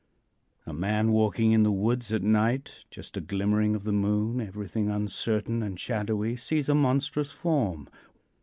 A 0.65 0.73
man 0.73 1.11
walking 1.11 1.51
in 1.51 1.61
the 1.61 1.71
woods 1.71 2.11
at 2.11 2.23
night 2.23 2.85
just 2.89 3.17
a 3.17 3.21
glimmering 3.21 3.75
of 3.75 3.83
the 3.83 3.91
moon 3.93 4.41
everything 4.41 4.89
uncertain 4.89 5.61
and 5.61 5.79
shadowy 5.79 6.35
sees 6.35 6.69
a 6.69 6.73
monstrous 6.73 7.31
form. 7.31 7.87